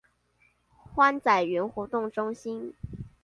[0.95, 2.73] 歡仔園活動中心